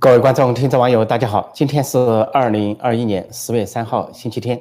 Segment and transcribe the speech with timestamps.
[0.00, 1.50] 各位观众、听众、网友，大家好！
[1.52, 1.98] 今天是
[2.32, 4.58] 二零二一年十月三号，星期天。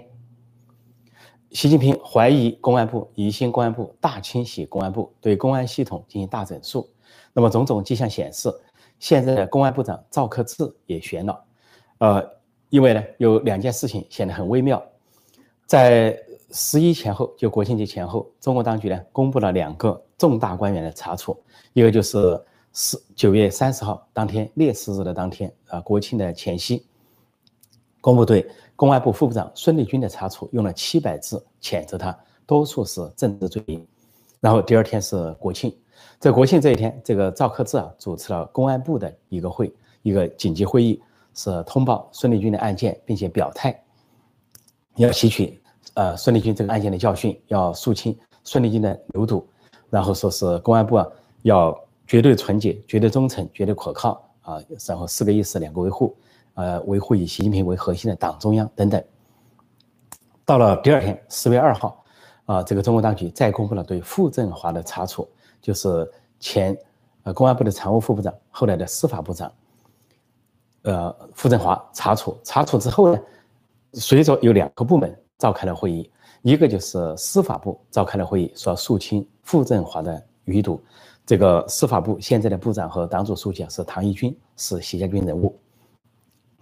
[1.51, 6.89] 习近平怀疑公安部疑心公安部大清洗公安部，对公安系统进行大整肃。
[7.31, 8.53] 那么种种迹象显示，
[8.99, 11.41] 现在的公安部长赵克志也悬了。
[11.99, 12.29] 呃，
[12.67, 14.83] 因为呢有两件事情显得很微妙。
[15.65, 16.19] 在
[16.51, 22.37] 十一前后，就国庆节前后，中国当局呢公布了两个重大官员的查处，一个就是。
[22.73, 26.85] 是九月三十号当天，烈士日的当天啊，国庆的前夕，
[27.99, 33.85] 公布对公安部副部长孙立军的查处，用了七百字谴责他，多数是政治罪名。
[34.39, 35.75] 然后第二天是国庆，
[36.19, 41.01] 在国庆这一天，这个赵克志啊主持了公安部的一个会，一个紧急会议，
[41.33, 43.83] 是通报孙立军的案件，并且表态
[44.95, 45.59] 要吸取
[45.95, 49.45] 呃孙立军这个案件的教训，要肃清孙立军的流毒，
[49.89, 51.07] 然后说是公安部啊
[51.41, 51.75] 要。
[52.09, 54.59] 绝对纯洁、绝对忠诚、绝对可靠啊！
[54.87, 56.17] 然后四个意思、两个维护，
[56.55, 59.01] 呃，维护以习近平为核心的党中央等等。
[60.43, 62.03] 到了第二天，十月二号，
[62.45, 65.29] 啊，这个中国当局再公布了对傅政华的查处，
[65.61, 66.75] 就是前
[67.21, 69.51] 呃公安部的常务副部长，后来的司法部长，
[70.81, 72.35] 呃，傅政华查处。
[72.43, 73.21] 查处之后呢，
[73.93, 76.11] 随着有两个部门召开了会议，
[76.41, 80.81] 一个就是司法部召开了会议，说肃清傅政华的余毒。
[81.29, 85.55] 这个司法部现在的部长和党组书记啊是唐一军，是习家军人物。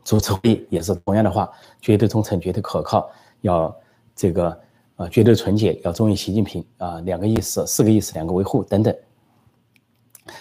[0.04, 3.10] 主持会议也是同样的话，绝对忠诚、绝对可靠，
[3.40, 3.74] 要
[4.14, 4.60] 这个
[4.98, 8.94] 呃绝对纯洁，要忠于习近平啊，两个意思，四个意思，两个维护等等。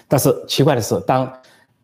[0.08, 1.32] 但是奇怪的是，当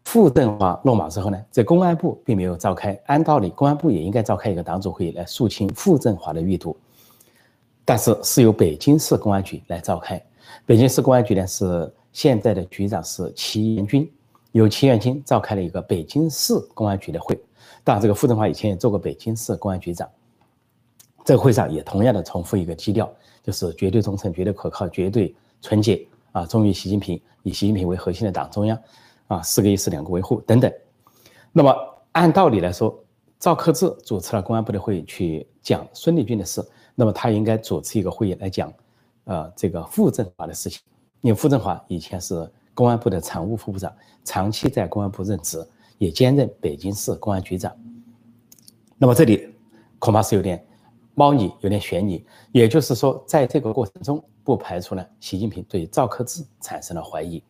[0.04, 3.00] 傅政华落马之后呢，在公安部并没有召开。
[3.06, 6.76] 按道理，公安部也应该召开一个党组会议来肃清傅政华的余毒，
[7.84, 10.20] 但是是由北京市公安局来召开。
[10.66, 11.88] 北京市公安局呢是。
[12.12, 14.10] 现在的局长是齐元军，
[14.52, 17.38] 由齐元军召开了一个北京市公安局的会。
[17.82, 20.08] 当然，这个傅政华以前也做过北京市公安局长。
[21.24, 23.08] 这个会上也同样的重复一个基调，
[23.42, 28.76] 就是绝对忠诚、绝对可靠、绝对纯洁啊，忠于习近平，以习近平为核心的党中央
[29.28, 30.72] 啊，四个意识两个维护等等。
[31.52, 31.74] 那么
[32.10, 32.98] 按道理来说，
[33.38, 36.60] 赵克志主持了公安部的会议去讲孙立军的事，
[36.94, 38.72] 那么他应该主持一个会议来讲，
[39.24, 40.80] 呃，这个傅政华的事情。
[41.22, 43.94] 因为傅政华以前是公安部的常务副部长，
[44.24, 45.64] 长期在公安部任职，
[45.98, 47.72] 也兼任北京市公安局长。
[48.98, 49.54] 那么这里
[49.98, 50.64] 恐怕是有点
[51.14, 52.24] 猫腻，有点悬疑。
[52.50, 57.42] 也就是说，在这个过程中，不排除呢，习近平对赵克志产生了怀疑，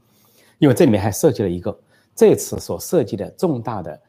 [0.59, 1.75] 因为这里面还涉及了一个
[2.15, 4.01] 这次所涉及的重大的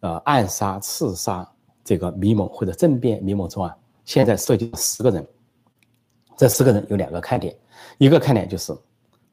[0.00, 1.50] 呃暗杀、刺杀
[1.82, 3.74] 这个密谋或者政变密谋中啊，
[4.04, 5.26] 现在涉及十个人，
[6.36, 7.56] 这十个人有两个看点，
[7.96, 8.76] 一个看点就是。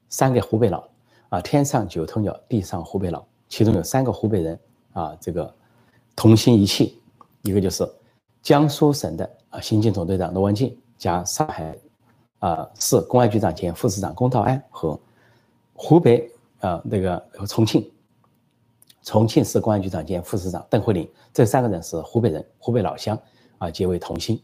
[0.08, 0.86] 三个湖北佬
[1.28, 4.58] 啊，天上九头鸟，地上湖北佬，其中有三个湖北人
[4.92, 5.52] 啊，这个
[6.14, 7.00] 同心一气。
[7.42, 7.88] 一个就是
[8.42, 11.78] 江苏省的啊，刑警总队长罗文静加上海
[12.40, 14.98] 啊市公安局长兼副市长龚道安和
[15.74, 16.28] 湖北
[16.58, 17.88] 啊那个重庆
[19.02, 23.16] 重庆市公安局长兼副市长邓慧玲，这三个人是湖北人，湖北老乡
[23.58, 24.40] 啊，结为同心。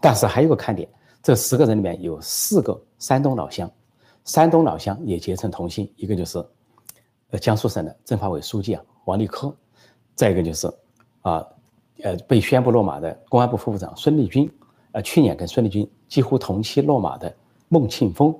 [0.00, 0.86] 但是还有个看点，
[1.22, 3.70] 这十个人里面有四个山东老乡。
[4.24, 6.38] 山东老乡也结成同心，一个就是，
[7.30, 9.54] 呃，江苏省的政法委书记啊，王立科，
[10.14, 10.66] 再一个就是，
[11.20, 11.46] 啊，
[12.02, 14.50] 呃，被宣布落马的公安部副部长孙立军，
[14.92, 17.34] 呃，去年跟孙立军几乎同期落马的
[17.68, 18.34] 孟庆峰，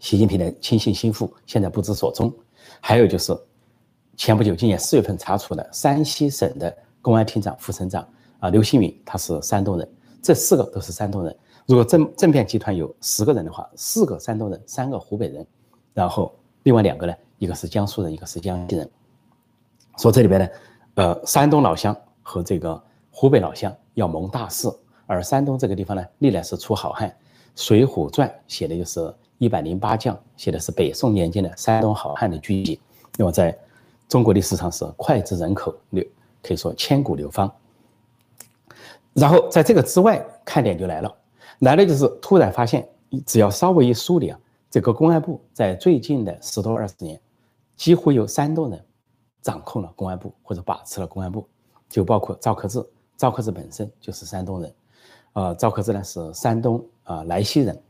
[0.00, 2.32] 习近平的亲信心腹，现在不知所踪。
[2.80, 3.32] 还有就是，
[4.16, 8.06] 前不久今年四月份查处的山西省的公安厅长、副省长
[8.40, 9.88] 啊，刘新宇，他是山东人。
[10.20, 11.36] 这四个都是山东人。
[11.66, 15.46] 如果政政变集团有十个人的话，四个山东人，三个湖北人，
[15.94, 18.90] 然后另外两个呢，一个是江苏人，一个是江西人。
[19.96, 20.48] 说这里边呢，
[20.96, 24.68] 呃，山东老乡和这个湖北老乡要谋大事，
[25.06, 27.08] 而山东这个地方呢，历来是出好汉，
[27.54, 32.78] 《水浒传》写的就是一百零八将，写的是北宋年间的山东好汉的聚集。
[33.16, 33.56] 那么在
[34.06, 36.06] 中国历史上是脍炙人口，流
[36.42, 37.50] 可以说千古流芳。
[39.14, 41.16] 然后在这个之外，看点就来了。
[41.60, 42.88] 来了就是突然发现，
[43.24, 44.38] 只要稍微一梳理啊，
[44.70, 47.20] 这个公安部在最近的十多二十年，
[47.76, 48.84] 几乎有山东人
[49.40, 51.46] 掌控了公安部或者把持了公安部，
[51.88, 52.84] 就包括赵克志，
[53.16, 54.74] 赵克志本身就是山东人，
[55.34, 57.80] 呃，赵克志呢是山东啊莱西人。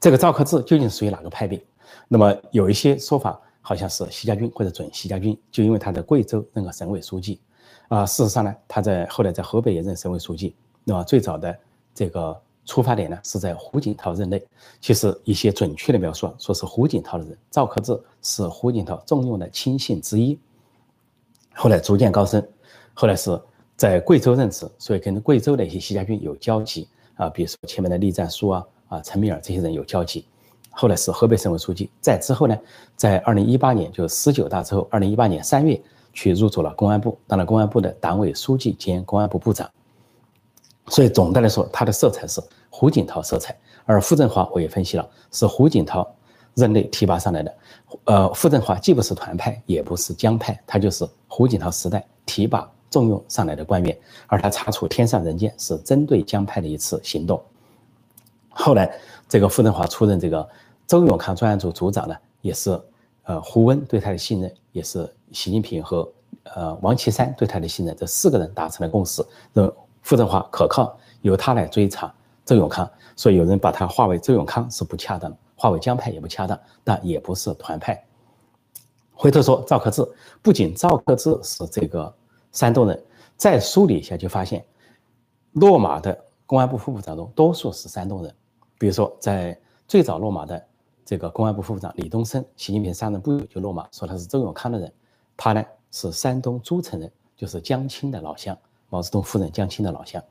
[0.00, 1.64] 这个赵克志究竟属于哪个派别？
[2.08, 7.40] 那么有一些说法好像是习家军或者准习家军，就因为他在贵州任个省委书记，
[7.88, 11.56] 啊，事实上呢，他在后来在河北也任省委书记，那么最早的。
[11.94, 14.42] 这个出发点呢是在胡锦涛任内，
[14.80, 20.38] 其实一些准确的描述说是胡锦涛的人，赵克志是胡锦涛重用的亲信之一。
[21.54, 22.44] 后来逐渐高升，
[22.94, 23.40] 后来是
[23.76, 30.26] 在贵州任职，所以跟贵州的一些习家军有交集啊，比如说前面的栗战书啊啊陈敏尔这些人有交集。
[30.70, 32.58] 后来是河北省委书记，在之后呢，
[32.96, 35.80] 在二零一八年就十九大之后，二零一八年三月
[36.12, 39.70] 去入主了公安部，当了公安部的党委书记兼公安部部长。
[40.88, 42.40] 所以总的来说，他的色彩是
[42.70, 43.56] 胡锦涛色彩。
[43.84, 46.06] 而傅政华我也分析了，是胡锦涛
[46.54, 47.54] 任内提拔上来的。
[48.04, 53.96] 呃，傅政华既不是团派，也不是江派，他就是胡锦涛时代提拔重用上来的官员。
[54.26, 57.42] 而他查处天上人间是针对江派的一次行动。
[58.48, 58.92] 后来
[59.28, 60.48] 这个傅政华出任这个。
[60.86, 62.78] 周永康专案组组长呢，也是，
[63.22, 66.06] 呃，胡温对他的信任，也是习近平和
[66.54, 69.72] 呃王岐山对他的信任，这四个人达成了共识，认
[70.04, 72.14] 傅政华可靠，由他来追查
[72.44, 72.88] 周永康。
[73.16, 78.00] 所以有人把他划为周永康是不恰当，划为江派也不恰当，但也不是团派。
[79.12, 80.08] 回头说赵克志，
[80.40, 82.14] 不仅赵克志是这个
[82.52, 83.04] 山东人，
[83.36, 84.64] 再梳理一下就发现，
[85.54, 86.16] 落马的
[86.46, 88.34] 公安部副部长中多数是山东人，
[88.78, 89.58] 比如说在
[89.88, 90.64] 最早落马的。
[91.06, 94.90] 这个公安部副部长李东生，习近平上任不久就落马，说他是周永康的人。
[95.36, 98.56] 他呢是山东诸城人，就是江青的老乡，
[98.94, 100.22] 毛泽东夫人江青的老乡。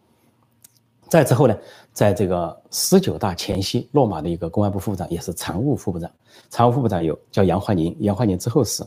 [1.09, 1.57] 再之后呢，
[1.91, 6.09] 在这个十九大前夕落马的一个公安部副部长，也是常务副部长。
[6.49, 8.81] 常务副部长有叫杨焕宁，杨焕宁之后是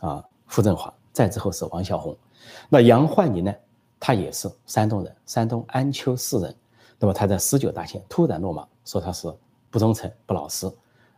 [0.00, 2.14] 啊傅政华，再之后是王小红。
[2.68, 3.54] 那杨焕宁呢，
[3.98, 6.54] 他也是山东人，山东安丘市人。
[6.98, 9.32] 那么他在十九大前突然落马，说他是
[9.70, 10.70] 不忠诚、不老实。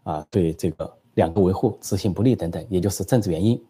[0.04, 3.60] 啊，对这个两个维护执行不力等等，也就是政治原因。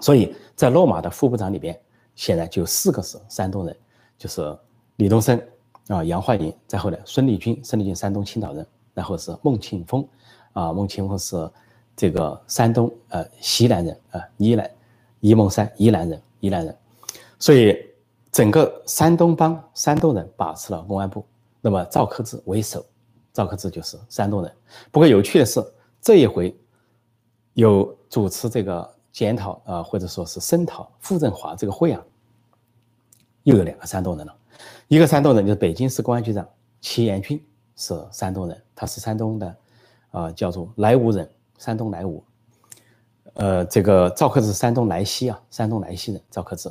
[0.00, 1.78] 所以在落马的副部长里边，
[2.16, 3.76] 显然就四个是山东人，
[4.18, 4.58] 就是
[4.96, 5.40] 李东生
[5.86, 10.04] 啊、杨焕宁，再后来孙立军，孙立军山东青岛人，然后是孟庆峰，
[10.52, 11.48] 啊，孟庆峰是
[11.94, 14.68] 这个山东呃西南人啊，宜兰
[15.20, 16.76] 沂蒙山宜兰人，宜兰人。
[17.38, 17.76] 所以
[18.32, 21.24] 整个山东帮山东人把持了公安部，
[21.60, 22.84] 那么赵克志为首。
[23.32, 24.50] 赵克志就是山东人，
[24.90, 25.62] 不过有趣的是，
[26.00, 26.58] 这一回
[27.52, 32.04] 有主持这个检讨啊，或者说是声讨傅政华这个会啊，
[33.44, 34.36] 又有两个山东人了。
[34.88, 36.46] 一个山东人就是北京市公安局长
[36.82, 37.42] 齐延军，
[37.76, 39.56] 是山东人，他是山东的
[40.10, 41.26] 啊，叫做莱芜人，
[41.56, 42.20] 山东莱芜。
[43.32, 46.70] 呃，这个赵克志山东莱西啊，山东莱西人，赵克志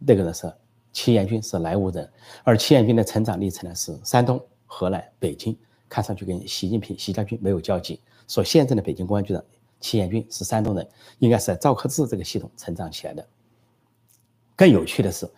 [0.00, 0.52] 那个人是
[0.92, 2.10] 齐延军是莱芜人，
[2.42, 5.56] 而齐延军的成长历程呢是山东、河南、北京。
[5.88, 8.00] 看上去跟习近平、习家军没有交集。
[8.26, 9.44] 说现任的北京公安局长
[9.84, 10.88] 齐延军是山东人，
[11.18, 13.26] 应该是在赵克志这个系统成长起来的。
[14.56, 15.30] 更有趣的是，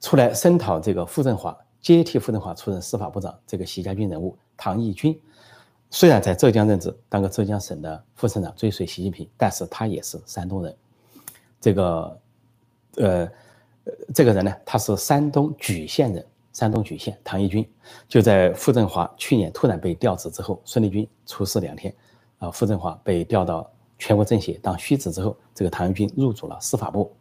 [0.00, 5.20] 出来声讨这个傅政华，接替傅政华出任司法部长这个习家军人物唐义军，
[5.90, 10.74] 虽然在浙江任职，当个浙江省的副省长，追随习近平，但是他也是山东人。
[11.60, 12.20] 这个，
[12.96, 13.28] 呃，
[14.14, 16.26] 这个人呢，他是山东莒县人。
[16.54, 17.68] 山东莒县唐义军
[18.08, 21.92] 就在傅政华去年突然被调职之后，孙立军出事两天，
[22.38, 23.68] 啊，傅政华被调到
[23.98, 27.12] 全国政协当虚职之后，这个唐义军入主了司法部。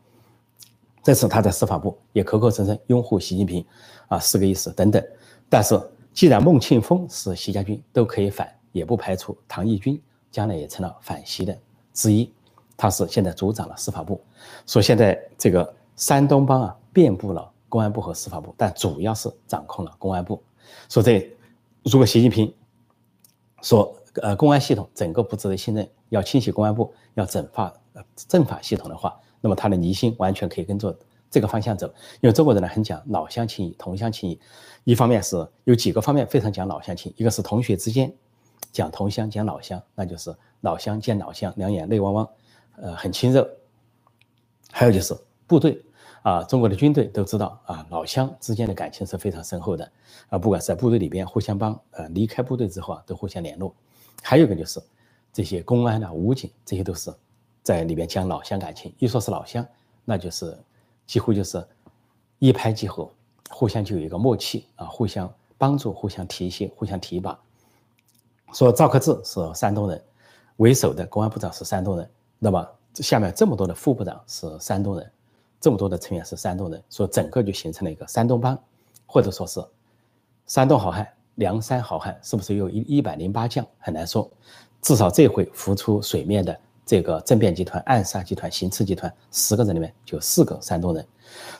[1.04, 3.66] 这次他在司法部也口口声声拥护习近平，
[4.08, 5.04] 啊，四个意思等等。
[5.50, 5.80] 但是
[6.14, 11.58] 既然孟庆峰是习家军，都可以反，也不排除唐义军将来也成了反习的
[11.94, 12.31] 之一。
[12.78, 14.22] 他是现在组长了司法部，
[14.66, 17.50] 说现在这个山东帮啊遍布了。
[17.69, 20.40] 公安部和司法部，但主要是掌控了公安部。
[20.90, 21.28] 说这，
[21.81, 22.54] 如果习近平
[23.64, 30.96] 说，呃，公安系统整个不值得信任，要清洗公安部，要整法呃政法系统的话，那么他的离心完全可以跟着
[31.30, 31.88] 这个方向走。
[32.22, 34.40] 因为中国人呢很讲老乡情谊、同乡情谊，
[34.84, 38.14] 一方面是有几个方面非常讲老乡情，一个是同学之间
[38.72, 42.30] 讲同乡、讲老乡，那就是老乡见老乡，两眼泪汪汪，
[42.78, 43.50] 呃，很亲热。
[44.72, 45.18] 还有就是
[45.48, 45.84] 部队。
[46.24, 49.92] 啊，中国的军队都知道啊，老乡之间的感情是非常深厚的
[50.30, 53.76] 啊，不管是在部队里边互相帮，呃，离开部队之后啊，都互相联络。
[54.22, 54.82] 还有一个就是
[55.33, 57.13] 这些公安啊、武警，这些都是
[57.63, 58.94] 在里边讲老乡感情。
[58.99, 59.66] 一说是老乡，
[60.06, 60.57] 那就是
[61.06, 61.66] 几乎就是
[62.40, 63.11] 一拍即合，
[63.49, 67.37] 互相就有一个默契啊，互相帮助、互相提携、互相提拔。
[68.54, 70.02] 说赵克志是山东人，
[70.57, 75.11] 为首的公安部长是山东人，那么下面这么多的副部长是山东人。
[75.59, 78.61] 这么多的成员是山东人，说整个就形成了一个山东帮，
[79.07, 79.63] 或者说是
[80.45, 84.30] 山东好汉、梁山好汉，是不是有一一百零八将很难说。
[84.83, 91.04] 至少这回浮出水面的这个政变集团、暗杀集团、行刺集团十个人里面就四个山东人，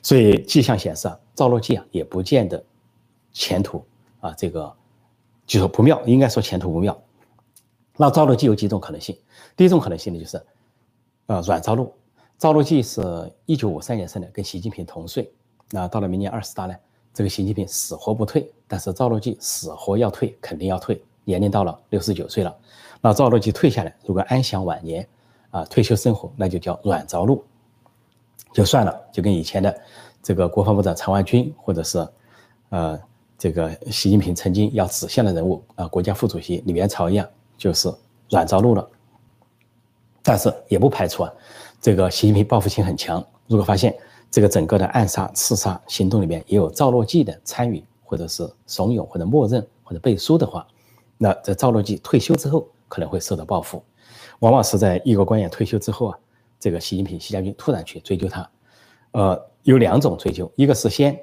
[0.04, 2.64] 所以迹象显示啊，赵乐际啊也不见得
[3.32, 3.84] 前途
[4.20, 4.72] 啊这个
[5.48, 7.02] 就说不妙，应该说前途不妙。
[7.96, 9.18] 那赵乐际有几种可能性？
[9.56, 10.46] 第一种可能性呢就是，
[11.28, 11.94] 呃，阮兆禄。
[12.38, 13.02] 赵乐际是
[13.46, 15.32] 一九五三年生的，跟习近平同岁。
[15.72, 16.76] 那到了明年二十大呢，
[17.14, 22.56] 这个习近平死活不退，但是赵乐际死活要退，肯定要退，年龄到了六十九岁了。
[23.02, 25.08] 那赵乐际退下来，如果安享晚年，
[25.52, 27.44] 啊，退休生活，那就叫软着陆，
[28.54, 29.82] 就算了，就跟以前的
[30.22, 32.08] 这个国防部长常万军，或者是，
[32.70, 33.00] 呃，
[33.38, 37.28] 这个习近平曾经要指向的人物啊，国家副主席李元朝一样，
[37.58, 37.94] 就是
[38.30, 38.90] 软着陆了。
[40.22, 41.34] 但是也不排除啊。
[41.82, 43.94] 这个习近平报复性很强，如果发现
[44.32, 50.66] 这个整个的暗杀、刺杀行动里面也有赵乐际的参与，或者是怂恿，或者默认，或者背书的话，
[51.24, 53.82] 那在赵乐际退休之后可能会受到报复。
[54.40, 56.20] 往往是在一个官员退休之后啊，
[56.60, 58.50] 这个习近平、习家军突然去追究他，
[59.12, 61.18] 呃，有两种追究，一个是先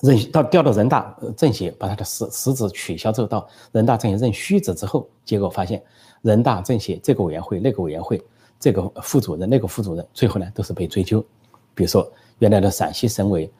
[0.00, 5.80] 任到调到人大政协，把他的实实职取消之后，到人大政协任虚职之后，结果发现
[6.22, 8.20] 人大政协这个委员会、那个委员会。
[8.62, 11.20] 这个副主任，那个副主任，最后呢都是被追究。
[11.74, 12.08] 比如说，
[12.38, 13.50] 原来的陕西省委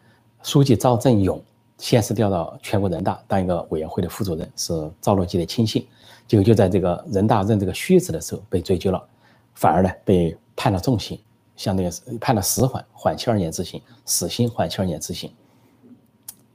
[0.45, 1.43] 书记赵振勇，
[1.83, 5.85] 先是调到全国人大当一个委员会的副主任，是赵乐际的亲信，
[6.29, 9.05] 结果就在这个人大任这个虚职的时候被追究了，
[9.53, 11.19] 反而呢被判了重刑，
[11.57, 15.33] 相当于是判了死缓，缓期二年执行，死刑缓期二年执行。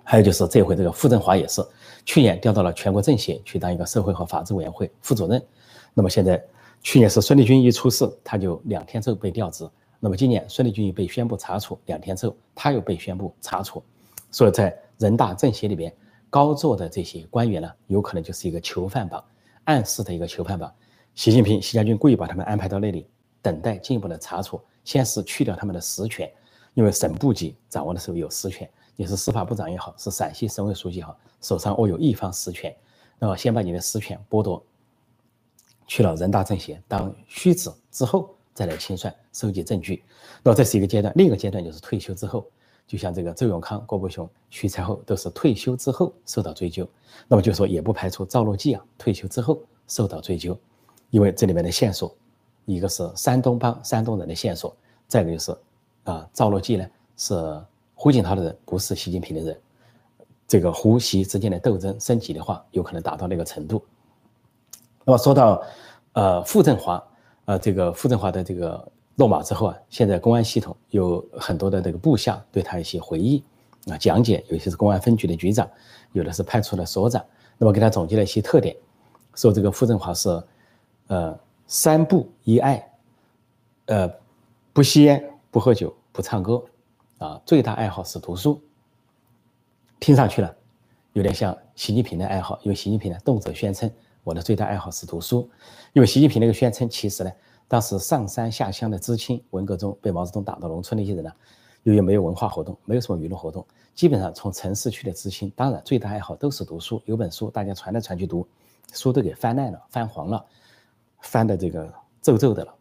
[0.02, 1.62] 还有就是这回这个傅政华也是，
[2.06, 5.46] 去年调到了全国政协去当一个社会和法制委员会副主任，
[5.94, 6.42] 那么现在。
[6.84, 9.68] 去年是孙立军一出事，他就两天之后被调职。
[10.00, 13.84] 那么今年孙立军被宣布查处，两天之后他又被宣布查处。
[14.32, 15.94] 所以在人大政协里边
[16.30, 19.24] 高坐的这些官员呢，有可能就是一个囚犯榜，
[19.66, 20.74] 暗示的一个囚犯榜。
[21.16, 23.08] 习近平、习家军故意把他们安排到那里，
[23.42, 24.62] 等待进一步的查处。
[24.84, 26.32] 先是去掉他们的实权，
[26.74, 32.74] 因为省部级掌握的时候有实权，你是司法部长也好，是陕西省委书记也好，手上握有一方实权，
[33.20, 34.64] 那么先把你的实权剥夺。
[35.88, 40.04] 去了人大政协当虚职之后，再来清算、收集证据，
[40.42, 41.14] 那这是一个阶段。
[41.18, 42.46] 另一个阶段就是退休之后，
[42.88, 46.88] 就像这个周永康、郭伯雄、徐才厚都是退休之后受到追究。
[47.28, 50.58] 那么就说也不排除赵乐际啊退休之后受到追究，
[51.10, 52.16] 因为这里面的线索，
[52.66, 54.76] 一个是山东帮山东人的线索，
[55.08, 55.58] 再一个就是
[56.06, 57.62] 啊赵乐际呢是
[57.94, 59.60] 胡锦涛的人，不是习近平的人。
[60.48, 63.84] 这个胡习之间的斗争升级的话，有可能达到那个程度。
[65.04, 65.62] 那么说到，
[66.14, 67.04] 呃，傅政华，
[67.46, 73.44] 呃，这个傅政华的这个落马之后啊，现在公安系统有很多的这个部下对他一些回忆
[73.88, 75.68] 啊讲解，有些是公安分局的局长，
[76.14, 77.26] 有的是派出所的所长，
[77.58, 78.76] 那么给他总结了一些特点，
[79.34, 80.44] 说这个傅政华是，
[81.08, 82.92] 呃，三不一爱，
[83.88, 84.08] 呃，
[84.72, 86.64] 不吸烟，不喝酒，不唱歌，
[87.18, 88.62] 啊，最大爱好是读书。
[90.00, 90.56] 听上去呢，
[91.14, 93.92] 有点像习近平的爱好，因为习近平呢动辄宣称。
[94.24, 95.50] 我的最大爱好是读书，
[95.94, 97.32] 因为习近平那个宣称，其实呢，
[97.68, 101.32] 当时上山下乡的知青，文革中被毛泽东打到农村那些人呢，
[101.84, 108.48] 由于没有文化活动，没有什么娱乐活动，基本上从城市去的知青，当然最大爱好都是读书，有本书大家传来传去读，
[108.94, 110.46] 书都给翻烂了、翻黄了，
[111.22, 112.74] 翻的这个皱皱的了，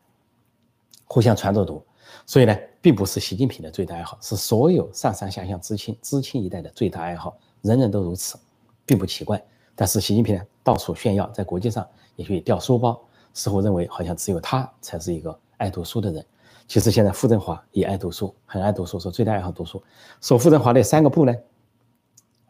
[1.06, 1.82] 互相传着读，
[2.24, 8.38] 所以呢，并不是习近平的最大爱好，是所有上山下乡知青、知青一代的最大爱好，人人都如此，
[8.84, 9.42] 并不奇怪。
[9.74, 12.98] 但是习近平，到处炫耀，在国际上也去掉书包，
[13.36, 16.24] 似乎认为好像只有他才是一个爱读书的人。
[16.66, 19.80] 其实现在傅政华也爱读书，很爱读书，说最大爱好读书。
[20.22, 21.34] 说傅政华那三个不呢？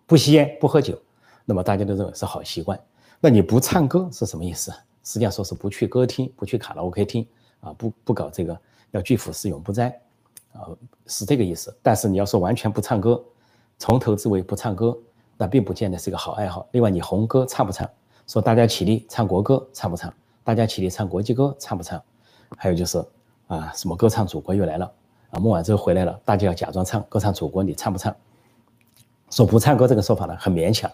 [0.07, 0.97] 不吸烟，不喝酒，
[1.45, 2.81] 那么大家都认为是好习惯。
[3.21, 4.71] 那你不唱歌是什么意思？
[5.03, 7.27] 实际上说是不去歌厅，不去卡拉 OK 厅
[7.61, 8.57] 啊，不不搞这个
[8.93, 9.93] 要拒腐蚀永不沾
[10.53, 10.71] 啊，
[11.07, 11.77] 是这个意思。
[11.83, 13.21] 但是你要说完全不唱歌，
[13.77, 14.97] 从头至尾不唱歌。
[15.37, 16.67] 那并不见得是一个好爱好。
[16.73, 17.87] 另外，你红歌唱不唱？
[18.27, 20.11] 说大家起立唱国歌，唱不唱？
[20.47, 22.01] 大家起立唱国际歌，唱不唱？
[22.57, 23.05] 还有就是
[23.49, 24.89] 啊，什么歌唱祖国又来了
[25.31, 28.15] 啊，孟晚舟回来了，大家要假装唱歌唱祖国，你唱不唱？
[29.29, 30.89] 说不唱歌这个说法呢，很勉强，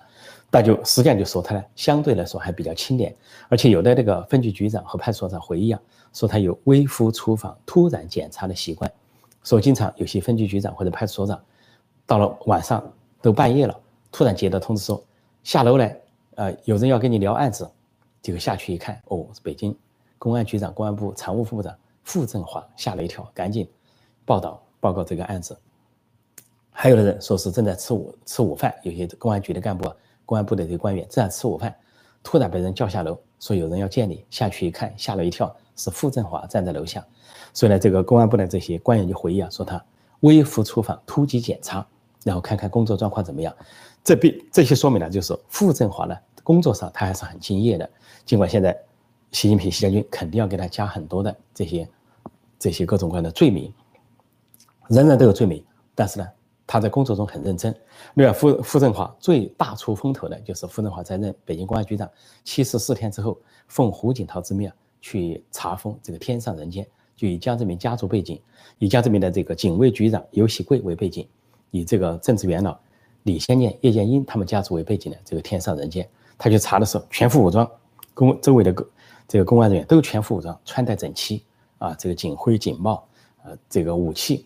[0.51, 3.15] 那就实际上就说他呢，相对来说还比较清廉，
[3.51, 5.79] 而且有的那个分局局长和派出所长回忆啊，
[6.15, 8.91] 说他有微服出访、突然检查的习惯，
[9.45, 11.39] 说经常有些分局局长或者派出所长
[12.07, 12.83] 到了晚上
[13.21, 13.79] 都半夜了。
[14.11, 15.05] 突然接到通知说，
[15.45, 15.95] 下楼来，
[16.37, 17.71] 呃，有人要跟你聊案子，
[18.23, 19.77] 结果下去一看，哦，是北京
[20.19, 23.69] 公安局长、公安部常务副部长傅政华，吓了一跳，赶紧
[24.25, 25.59] 报道报告这个案子。
[26.71, 29.93] 还有的人说是正在吃午吃午饭，有些公安局的干部、
[30.25, 31.75] 公安部的这些官员正在吃午饭，
[32.23, 37.05] 突然被人叫下楼，说有人要见你，下去一看，吓了一跳，是傅政华站在楼下。
[37.53, 39.85] 所以呢，这个公安部的这些官员就回忆啊，说他
[40.21, 41.87] 微服出访，突击检查，
[42.25, 43.55] 然后看看工作状况怎么样。
[44.03, 47.89] 这必这些说明呢，就是傅政华呢工作上他还是很敬业的，
[48.25, 48.77] 尽管现在
[49.31, 51.89] 习近平、习将军肯定要给他加很多的这些
[52.59, 53.73] 这些各种各样的罪名，
[54.89, 56.29] 人人都有罪名，但是呢，
[56.67, 57.75] 他在工作中很认真。
[58.15, 62.11] 另外，傅傅政华最大出风头的就是傅政华在任北京公安局长
[62.45, 64.71] 七十四天之后，奉胡锦涛之命
[65.01, 68.41] 去查封这个天上人间，就以江泽民家族背景，
[68.79, 71.27] 以江泽民的这个警卫局长尤喜贵为背景，
[71.71, 72.79] 以这个政治元老
[73.23, 76.09] 李先念、叶剑英他们家族为背景的这个天上人间，
[76.43, 77.71] 他去查的时候全副武装，
[78.15, 78.75] 公周围的
[79.29, 81.45] 这个公安人员都全副武装，穿戴整齐
[81.79, 83.07] 啊，这个警徽、警帽，
[83.45, 84.45] 呃，这个武器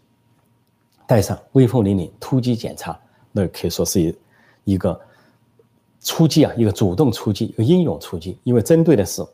[1.06, 3.00] 带上，威风凛凛，突击检查。
[3.32, 4.14] 那可以说是一
[4.64, 5.00] 一个
[6.02, 9.26] 出击啊，一个主动出击，一个英勇出击，因为针对的是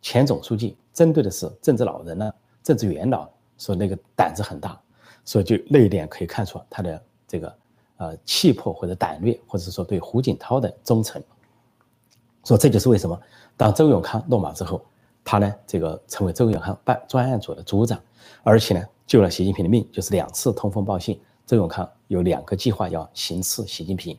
[0.00, 4.80] 前总书记，针对的是政治老人呢，政治元老，所以那个胆子很大，
[5.26, 7.54] 所以就那一点可以看出他的这个
[7.98, 11.22] 呃气魄或者胆略，或者说对胡锦涛的忠诚。
[12.48, 13.20] 说这就是为什么
[13.58, 14.80] 当周永康落马之后，
[15.22, 18.00] 他呢这个成为周永康办专案组的组长，
[18.42, 21.20] 而且呢救了习近平的命，就是两次通风报信。
[21.44, 24.18] 周永康有两个计划要行刺习近平，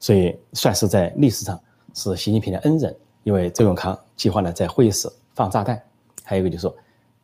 [0.00, 1.60] 所以算是在历史上
[1.92, 2.96] 是习近平的恩人。
[3.24, 5.78] 因为周永康计划呢在会议室放炸弹，
[6.24, 6.74] 还有一个就是说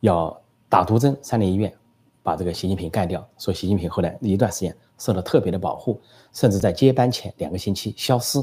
[0.01, 1.73] 要打毒针，三联医院
[2.21, 3.27] 把这个习近平干掉。
[3.39, 5.99] 说习近平后来一段时间受到特别的保护，
[6.31, 8.37] 甚至在接班前两个星期消失，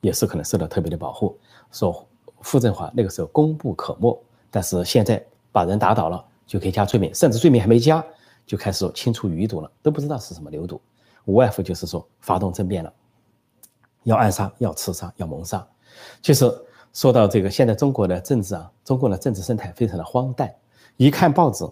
[0.00, 1.38] 也是可能受到特别的保护。
[1.72, 2.06] 说
[2.40, 4.18] 傅政华那个时候功不可没，
[4.50, 8.04] 但是现在把人打倒了就可以加罪名，甚至罪名还没加。
[8.46, 10.80] 就开始清除余毒了，都不知道是什么流毒，
[11.26, 12.90] 无外乎就是说发动政变了，
[14.04, 15.68] 要暗杀，要刺杀，要谋杀。
[16.22, 16.50] 其实
[16.94, 20.50] 说到这个，现在中国的政治啊，中国的政治生态非常的荒诞。
[20.96, 21.68] 一看报纸，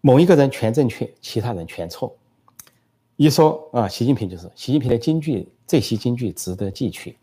[0.00, 2.16] 某一个人全正确，其他人全错。
[3.16, 7.18] 一说啊，习近平就是习近平的金句，这些金句值得记取。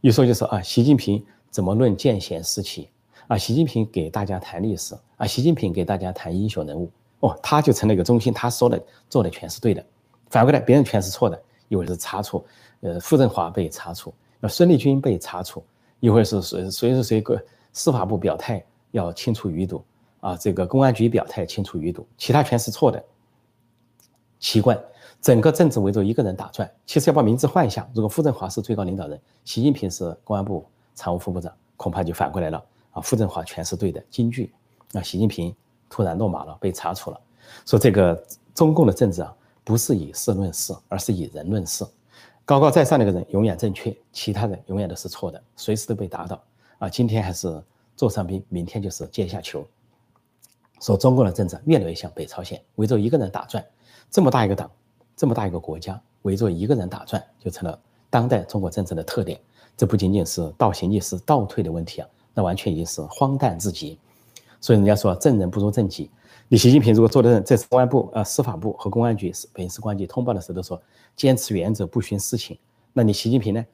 [0.00, 2.88] 一说就是啊，习近平怎么论见贤思齐
[3.26, 3.36] 啊？
[3.36, 5.26] 习近平给大家谈历史啊？
[5.26, 6.90] 习近平给大家谈英雄人物。
[7.20, 9.84] 哦，他就成了一个中心，他说的做的全是对的，
[10.30, 12.46] 反过来别人全是错的，一会儿是查处，
[12.80, 15.64] 呃，傅政华被查处，那孙立军被查处，
[15.98, 19.84] 一会儿是谁谁谁谁个司法部表态要清除余毒
[20.20, 23.04] 啊，这个公安局表态清除余毒，其他全是错的。
[24.38, 24.78] 奇怪，
[25.20, 34.52] 整个政治围着一个人打转，其实要把名字换一下，如果傅政华是最高领导人，习近平是公安部常务副部长，恐怕就反过来了啊，傅政华全是对的金句，
[34.92, 35.54] 那习近平。
[35.90, 37.18] 突然落马了，被查处了。
[37.64, 38.22] 说这个
[38.54, 41.82] 中共的政治啊，不是以事论事，而是以人论事。
[42.44, 46.38] 高高在上那个人永远正确，其他人永远都是错的，随时都被打倒。
[46.78, 47.62] 啊，今天还是
[47.96, 49.66] 座上宾，明天就是阶下囚。
[50.78, 53.64] 说中共的政治越来越像北朝鲜，围着一个人打转。
[54.10, 54.70] 这么大一个党，
[55.18, 57.76] 这么大一个国家，围着一个人打转，就成了
[58.08, 59.38] 当代中国政治的特点。
[59.76, 63.98] 这不仅仅是倒行逆施、倒退的问题啊，那完全已经是荒诞至极。
[64.60, 66.08] 所以人家说正人不如正己。
[66.46, 70.80] 你习近平如果做的任，这次公安部、呃司法部和公安局、北京市公安局通报的时候都说
[71.16, 72.56] 坚持原则，不徇私情。
[72.92, 73.66] 那你习近平呢？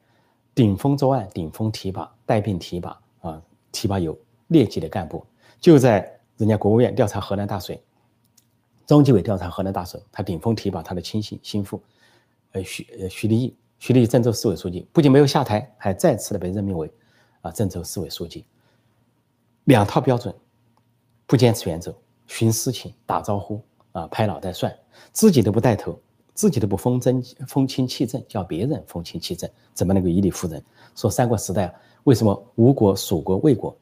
[0.55, 5.23] 顶风作案，顶风提拔，带病提拔啊，提拔有劣迹的干部。
[5.59, 7.81] 就在人家国务院调查河南大水，
[8.85, 11.81] 中纪委调查河南大水，他顶风提拔他的亲信心腹，
[12.51, 16.91] 呃徐呃徐立毅，徐立毅郑州市委书记，不仅没有下台，还再次的被任命为
[17.41, 18.45] 啊郑州市委书记。
[19.65, 20.33] 两套标准。
[21.27, 21.91] 不坚持原则，
[22.29, 23.59] 徇私情，打招呼
[23.93, 24.71] 啊，拍脑袋算，
[25.11, 25.99] 自己都不带头，
[26.35, 30.63] 自己都不风真风清气正，叫别人风清气正，怎么能够以理服人？
[30.95, 33.75] 说三国时代啊，为什么吴国、蜀国、魏国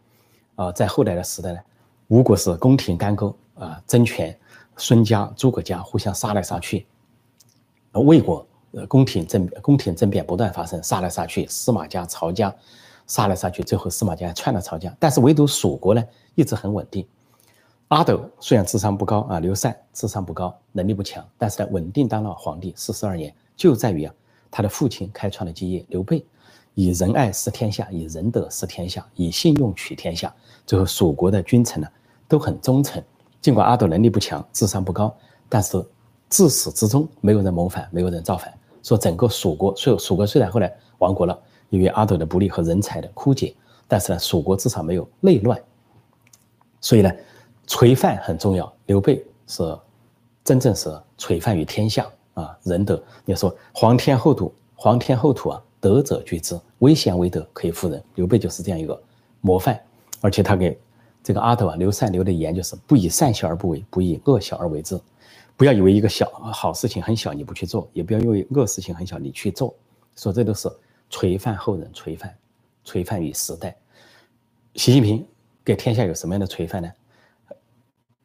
[0.55, 1.59] 啊，在后来的时代呢？
[2.07, 4.33] 吴国是宫廷干戈啊，争权，
[4.77, 6.85] 孙家、诸葛家互相杀来杀去；
[7.91, 12.53] 魏国呃，宫廷政宫廷政变不断发生，杀来杀去，司马家、曹家
[13.05, 17.07] 杀来杀去，最后司马家还篡了曹家，但是唯独蜀国呢，一直很稳定。
[17.89, 24.13] 阿斗虽然智商不高啊，刘禅智商不高，能力不强，但是呢，稳定当了皇帝四十二年，就在于啊，
[24.49, 26.25] 他的父亲开创了基业刘备，
[26.73, 30.33] 以仁爱失天下，以仁德失天下，以信用取天下。
[30.65, 31.87] 最后蜀国的君臣呢
[32.27, 33.03] 都很忠诚。
[33.43, 35.15] 尽管阿斗能力不强，智商不高，
[35.47, 35.85] 但是
[36.29, 38.51] 自始至终没有人谋反，没有人造反。
[38.81, 43.53] 说整个蜀国，所以蜀国虽然后来亡国了，因为阿斗的不利和人才的枯竭，
[43.87, 45.61] 但是呢，蜀国至少没有内乱。
[46.81, 47.11] 所以呢。
[47.65, 49.63] 垂范很重要，刘备是
[50.43, 53.01] 真正是垂范于天下啊，仁德。
[53.23, 58.03] 你说皇天厚土，皇天厚土啊，德者居之，威贤为德，可以服人。
[58.15, 59.01] 刘备就是这样一个
[59.39, 59.79] 模范，
[60.19, 60.77] 而且他给
[61.23, 64.99] 这个阿斗啊刘禅留的言就是：不以善小而不为，不以恶小而为之。
[65.55, 69.73] 不要以为一个小好事情很小你不去做，也不要因为恶事情很小你去做。
[70.15, 70.69] 说这都是
[71.09, 72.35] 垂范后人，垂范，
[72.83, 73.75] 垂范于时代。
[74.75, 75.25] 习近平
[75.63, 76.91] 给天下有什么样的垂范呢？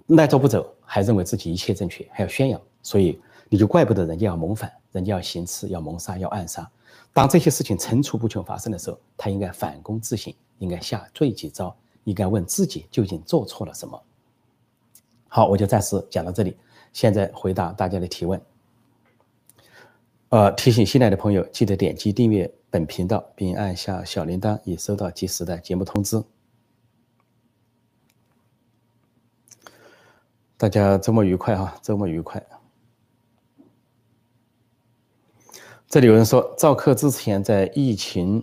[0.09, 6.69] 赖着不走，还认为自己一切正确，还要宣扬，所以你就怪不得人家要谋反，人家要行刺，要谋杀，要暗杀。
[7.13, 11.77] 当这些事情层出不穷发生的时候，他应该反躬自省，应该下罪己招，
[12.09, 14.03] 应该问自己究竟做错了什么。
[15.29, 16.57] 好，我就暂时讲到这里，
[16.95, 18.41] 现在回答大家的提问。
[20.31, 26.25] 呃，提醒新来的朋友，记得点击订阅本频道，并按下小铃铛，以收到及时的节目通知。
[30.57, 32.43] 大家周末愉快哈，周末愉快。
[35.87, 38.43] 这里有人说，赵克之前在疫情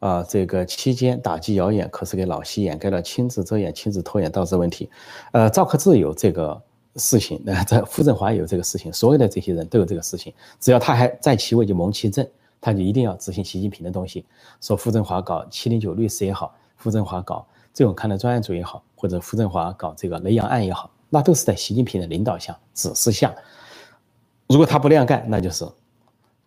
[0.00, 4.90] 啊这个期间打击谣言，可是给老习掩盖了亲自遮掩、亲自拖延导致问题。
[5.30, 6.60] 呃，赵克志有这个。
[6.96, 10.34] 事情，那这傅政华有这个事情，所有的这些人都有这个事情。
[10.58, 12.26] 只要他还在其位，就蒙其政，
[12.60, 14.24] 他就一定要执行习近平的东西。
[14.60, 23.32] 说傅政华搞七零九律师也好，傅政华搞这种看的专案组也好，或者傅政华搞这个雷洋案也好，那都是在习近平的领导下、指示下。
[24.48, 25.64] 如果他不那样干，那就是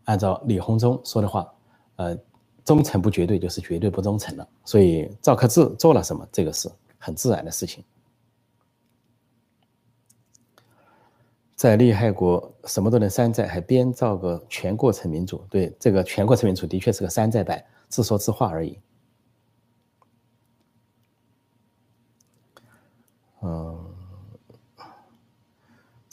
[0.04, 1.48] 按照李鸿忠说的话，
[1.96, 2.18] 呃，
[2.66, 4.48] 忠诚不绝对，就是绝对不忠诚了。
[4.64, 7.84] 所以赵克志做了什么，这个是很自然的事情。
[11.56, 15.46] 在利害国什么都能山寨，还编造个全过程民主。
[15.50, 18.78] 对，这个全过程民主的确是个山寨版，自说自话而已。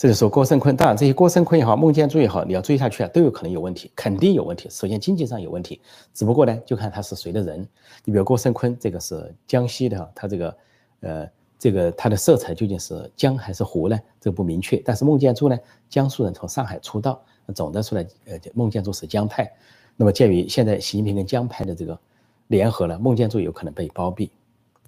[0.01, 4.67] 这就说郭声琨，当然这些郭声琨也好，孟建柱也好，你要追下去啊，都有可能有问题，肯定有问题。
[4.71, 5.79] 首先经济上有问题，
[6.15, 7.61] 只不过呢，就看他是谁的人。
[8.07, 10.57] 你比如郭声琨，这个是江西的，他这个，
[11.01, 11.29] 呃。
[11.59, 14.01] 这个他的色彩究竟是江还是湖呢？
[14.19, 14.79] 这个不明确。
[14.79, 15.59] 但是孟建柱呢，
[15.91, 17.23] 江苏人从上海出道，
[17.55, 19.53] 总的说来，呃，孟建柱是江派。
[19.95, 22.01] 那么鉴于现在习近平跟江派的这个
[22.47, 24.31] 联合呢，孟建柱有可能被包庇，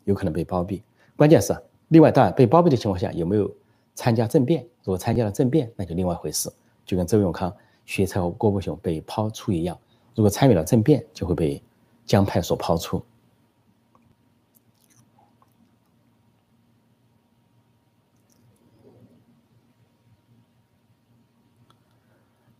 [0.05, 0.83] 有可能被包庇。
[1.15, 1.55] 关键是，
[1.89, 3.55] 另外当然被包庇的情况下有没有
[3.95, 4.63] 参加政变？
[4.83, 6.51] 如果参加了政变，那就另外一回事。
[6.85, 7.55] 就跟周永康、
[7.87, 9.79] 薛才和郭伯雄被抛出一样，
[10.15, 11.63] 如果参与了政变，就会被
[12.05, 13.03] 江派所抛出。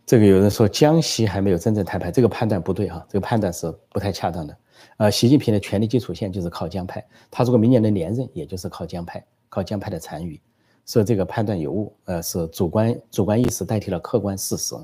[0.05, 4.55] 这个有人说江西还没有真正摊牌，这个判断不对哈，这个判断是不太恰当的。
[4.97, 10.39] 呃，习近平的权力基础线就是靠江派，他如果明年能连任，也就是靠江派，靠江派的残余，
[10.85, 14.75] 所以这个判断有误，呃，是主观主观意识代替了客观事实。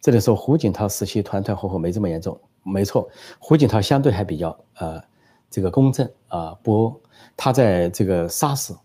[0.00, 3.08] 这里说胡锦涛时期团团伙伙没这么严重，没错，
[3.38, 5.02] 胡锦涛相对还比较呃
[5.50, 7.00] 这个公正啊，不，
[7.36, 8.76] 他在这个 SARS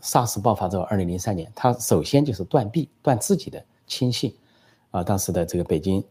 [0.00, 3.64] SARS 爆发之后，二零零三年，他首先就是断臂，断自己的。
[3.90, 4.36] 亲信，
[4.90, 6.04] 啊，当时的这个北京，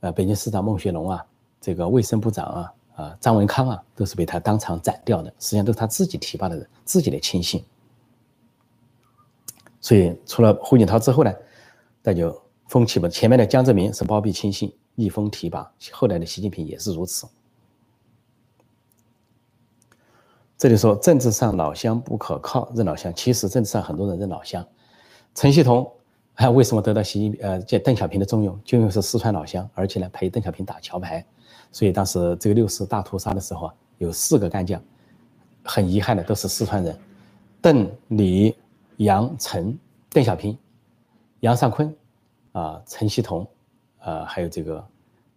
[0.00, 1.24] 呃，北京市长孟学龙啊，
[1.60, 5.30] 这个卫生部长啊，啊，张文康啊，都是被他当场斩掉的。
[5.38, 7.64] 实际上都是他自己提拔的人，自己的亲信。
[9.80, 11.32] 所以除了胡锦涛之后呢，
[12.02, 17.26] 那就风气不前面的江泽民是包庇亲信，逆风提拔，后来的习近平也是如此。
[20.56, 23.12] 这里说政治上老乡不可靠，认老乡。
[23.14, 24.66] 其实政治上很多人认老乡，
[25.34, 25.90] 陈锡同。
[26.32, 28.58] 他为什么得到习近呃这邓小平的重用？
[28.64, 31.22] 就因为是四川老乡，而且呢陪邓小平打桥牌，
[31.70, 34.82] 所以当时这个六四大屠杀的时候啊，有四个干将，
[35.62, 36.98] 很遗憾的都是四川人，
[37.60, 38.56] 邓、李、
[39.00, 39.78] 杨、陈，
[40.10, 40.56] 邓小平、
[41.40, 41.96] 杨尚昆，
[42.52, 43.46] 啊，陈锡同，
[43.98, 44.86] 啊，还有这个，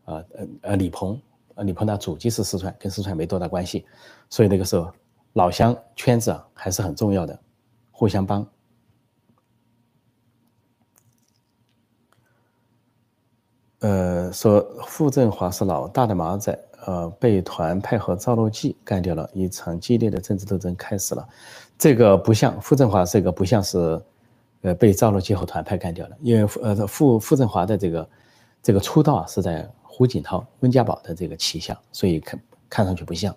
[0.03, 1.17] 呃呃呃李鹏，
[1.55, 3.85] 李鹏的祖籍是四川，跟四川没多大关系，
[4.29, 4.91] 所以那个时候
[5.31, 7.39] 老乡圈子啊还是很重要的，
[7.89, 8.45] 互相帮。
[13.79, 21.27] 呃，说傅政华是老大的马仔，呃，被团派和赵乐际干掉了，一场激烈的政治斗争开始了。
[21.77, 24.01] 这个不像傅政华，这个不像是，
[24.61, 28.09] 呃，被赵乐际和团派干掉了，因为呃，傅傅政华的这个
[28.61, 33.35] 这个出道啊是在胡锦涛、温家宝的这个旗下，所以看看上去不像。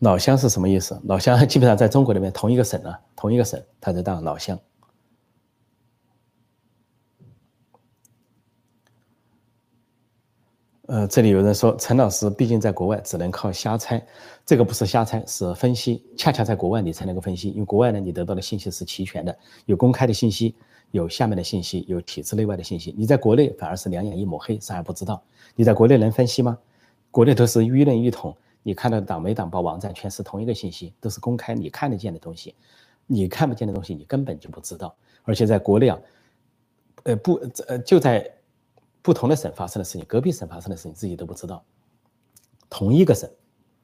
[0.00, 1.00] 老乡是什么意思？
[1.04, 4.58] 老乡 基本上在中国里面同一个省啊，同一个省，他在当老乡。
[10.88, 14.02] 呃，这里有人说陈老师毕竟在国外，只能靠瞎猜。
[14.46, 16.02] 这个不是瞎猜，是分析。
[16.16, 20.54] 恰恰在国外你才能够分析，因为国外呢，你得到的信息是齐全的，有公开的信息，
[20.92, 22.94] 有下面的信息，有体制内外的信息。
[22.96, 25.22] 你在国内反而是两眼一抹黑，啥也不知道。
[25.54, 26.56] 你在国内能分析吗？
[27.10, 32.54] 国内都是舆论一统，你看到党媒党报网站全是同一个信息，都是公开你看得见的东西，
[33.06, 34.96] 你看不见的东西你根本就不知道。
[35.24, 35.98] 而且在国内啊，
[37.02, 37.34] 呃不，
[37.66, 38.26] 呃就在。
[39.02, 41.62] 不同的省发生的事情，隔壁省发生的事情自己都不知道；
[42.68, 43.28] 同一个省，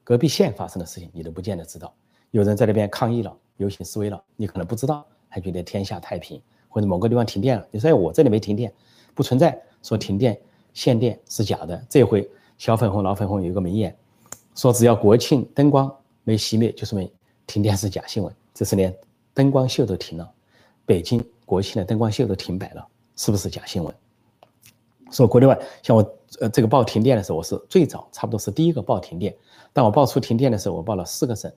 [0.03, 1.95] 隔壁县发生的事情你都不见得知道。
[2.31, 8.73] 有人在那边抗议了，游行示威了，你可能不知道，还觉得天下太平，或者某个地方停电了，你说我这里没停电，
[9.15, 10.39] 不存在说停电
[10.73, 11.87] 限电是假的。
[11.89, 13.97] 这回小粉红老粉红有一个名言，
[14.55, 15.91] 说只要国庆灯光
[16.25, 17.11] 没熄灭，就说明
[17.47, 18.35] 停电是假新闻。
[18.53, 18.95] 这是连
[19.33, 20.33] 灯光秀都停了，
[20.85, 23.95] 北京国庆的灯光秀都停摆了，是不是假新闻？
[25.15, 29.35] 说国内外，像我呃这个报停电的时候，我是最早，差不多是第一个报停电。
[29.73, 31.51] 当我报出停电的时候，我报了四个省，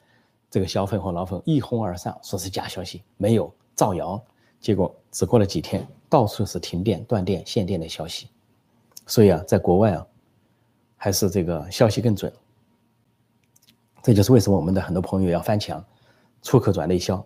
[0.52, 4.22] 这个小粉和老粉一哄而上，说是假消息，没有造谣。
[4.60, 8.28] 结果只过了几天，到处是停电、断电、限电的消息。
[9.08, 10.06] 所以啊，在国外啊，
[10.96, 12.32] 还是这个消息更准。
[14.04, 15.84] 这就是为什么我们的很多朋友要翻墙，
[16.44, 17.26] 出口转内销。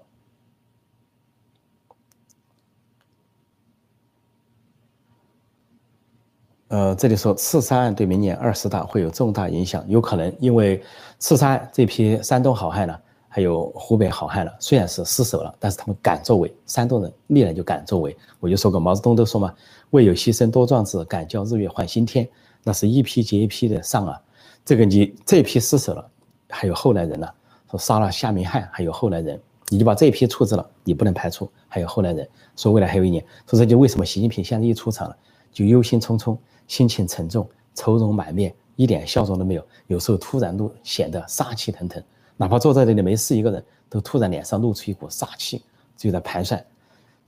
[6.72, 10.82] 呃，这里说刺杀案对明年二十大会有重大影响，有可能因为
[11.20, 18.16] 刺杀这批山东好汉呢，还有湖北好汉呢，虽然是失手了，但是他们敢作为，山东人历来就敢作为。
[18.40, 19.54] 我就说过，毛泽东都说嘛，
[19.90, 22.26] 未有牺牲多壮志，敢教日月换新天，
[22.64, 24.18] 那是一批接一批的上啊。
[24.64, 26.10] 这个你这批失手了，
[26.48, 27.28] 还有后来人呢，
[27.70, 32.26] 说杀了夏明翰，还有后来人，你就把这批处置了，你不能排除还有后来人。
[32.56, 35.18] 说未来还有一年，说这就为什么习近平现在一出场了，
[35.52, 36.38] 就忧心忡忡。
[36.68, 39.68] 心情沉重，愁容满面，一点笑容都没有。
[39.88, 42.02] 有时候突然露显得杀气腾腾，
[42.38, 45.64] 哪怕坐在这里没事一个人，都突然脸上露出一股杀气，
[45.98, 46.66] 就在盘算：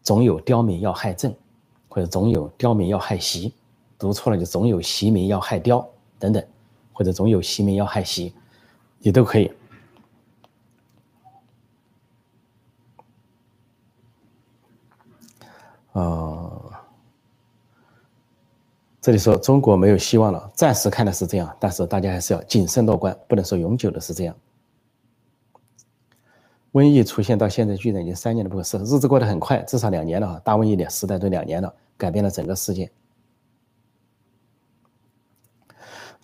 [0.02, 1.36] 总有刁民要害朕，
[1.90, 3.54] 或者总有刁民要害习，
[4.00, 6.44] 读错了就总有习民要害刁等等，
[6.94, 8.34] 或者总有习民要害习，
[9.00, 9.52] 也都可以。
[15.92, 16.43] 啊。
[19.04, 24.34] 这里说中国没有希望了，暂时看的是这样，但是大家还是要谨慎乐观，不能说永久的是这样。
[26.72, 32.90] 瘟疫出现到现在，居然已经三年了，不是日子过得很快，至少两年了啊大瘟疫的时代都两年了，改变了整个世界。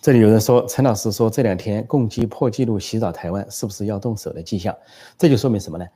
[0.00, 4.74] 这里有人说，陈老师说这两天攻击破纪录洗澡台湾，是不是要动手的迹象？
[5.18, 5.86] 这就说明什么呢？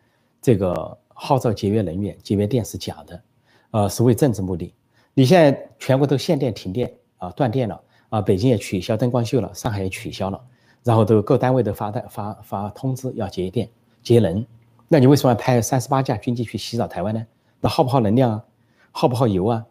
[0.43, 3.23] 这个号召节约能源、节约电是假的，
[3.71, 4.75] 呃，是为政治目的。
[5.15, 10.41] 你现在全国都限电停电啊，断电了啊，北京也取消灯光秀了，上海也取消了，
[10.83, 13.69] 然后都各单位都发带发发通知要节电
[14.03, 14.45] 节能，
[14.89, 17.25] 那你为什么要派三十八架军机去洗澡台湾呢？
[17.61, 18.45] 那耗不耗能量啊？
[18.91, 19.65] 耗不耗油啊？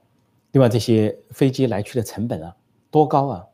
[0.53, 2.55] 另外这些飞机来去的成本啊，
[2.89, 3.45] 多高啊？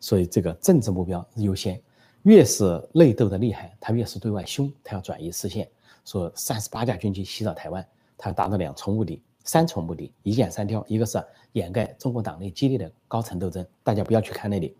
[0.00, 1.80] 所以这个政治目标优先，
[2.22, 5.68] 越是内斗的厉害，他越是对外凶，他要转移视线，
[6.04, 9.22] 说三十八架军机洗澡台湾，他要达到两重目的。
[9.44, 14.74] 三重目的，一箭三雕，一个是掩盖中国党内激烈的高层斗争，大家不要去看那里；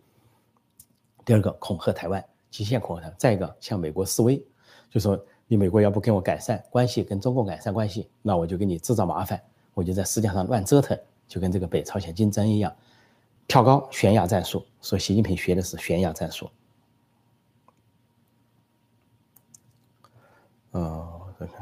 [1.23, 4.43] 第二个，恐吓台湾，极限恐吓台；再一个，向美国示威，
[4.89, 9.39] 就说你美国要不跟我改善关系，跟中共改善关系，那我就给你制造麻烦，
[9.73, 12.75] 我就在世界上乱折腾，就跟这个北朝鲜竞争一样，
[13.47, 14.65] 跳高悬崖战术。
[14.81, 16.49] 说习近平学的是悬崖战术。
[20.71, 21.53] 哦，这个。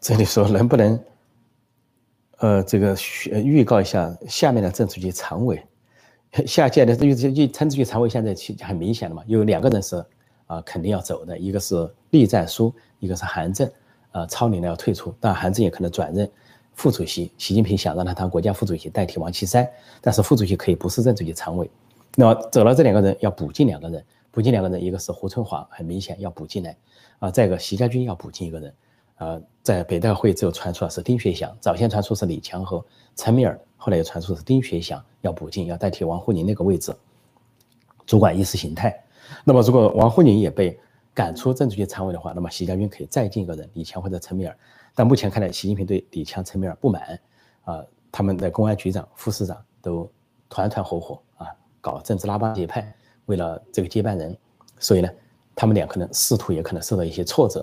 [0.00, 0.98] 这里说能不能，
[2.38, 2.96] 呃，这个
[3.30, 5.62] 预告一下下面的政治局常委，
[6.46, 10.04] 下届的预预政治局常委现在其很明显了嘛，有两个人是
[10.46, 13.70] 啊肯定要走的，一个是栗战书，一个是韩正，
[14.12, 16.28] 呃，超龄的要退出，但韩正也可能转任
[16.74, 19.68] 副主席，习近平想让他当国家副主席代替王岐山，
[20.00, 21.70] 但是副主席可以不是政治局常委，
[22.16, 26.76] 那么走了这两个人要补进两个人，补进两个人，一个是胡春华，很明显要补进来，
[27.18, 28.72] 啊，再一个习家军要补进一个人。
[29.20, 32.82] 呃，在北戴会之后传出的是丁学祥，早先传出是李强和
[33.14, 36.90] 陈敏尔，后来又传出是丁学祥要补进，要代替王沪宁那个位置，
[38.06, 38.98] 主管意识形态。
[39.44, 40.80] 那么如果王沪宁也被
[41.12, 44.56] 赶出政治局常委的话，那么习家军可以再进一个人，李强或者陈敏尔。
[44.94, 47.20] 但目前看来，习近平对李强、陈敏尔不满，
[47.64, 50.10] 啊，他们的公安局长、副市长都
[50.48, 51.46] 团团伙伙啊，
[51.82, 52.90] 搞政治拉帮结派，
[53.26, 54.34] 为了这个接班人，
[54.78, 55.10] 所以呢，
[55.54, 57.62] 他们俩可能仕途也可能受到一些挫折。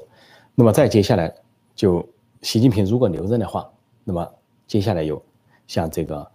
[0.54, 1.34] 那么再接下来。
[1.78, 2.04] 就
[2.42, 3.70] 习近平如果留任的话，
[4.04, 4.28] 那么
[4.66, 5.22] 接下来有
[5.68, 6.32] 像这个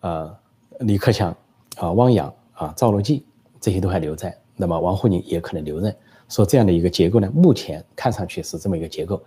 [0.00, 0.38] 呃
[0.78, 1.36] 李克强
[1.76, 3.26] 啊、汪洋啊、赵乐际
[3.60, 5.94] 这些都还留在，那么王沪宁也可能留任。
[6.28, 9.20] 说这样的一个结构呢，目前看上去是这么一个结构，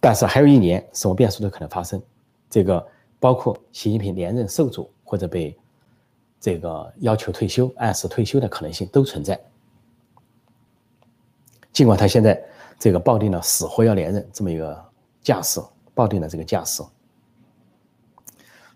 [0.00, 2.00] 但是还有一年什么变数都可能发生。
[2.48, 2.84] 这个
[3.20, 5.54] 包括习近平连任受阻或者被
[6.40, 9.38] 这个要求退休、按时退休的可能性都存在。
[11.70, 12.42] 尽管他现在
[12.78, 14.85] 这个抱定了死活要连任这么一个。
[15.26, 15.60] 架势
[15.92, 16.84] 抱定了这个架势，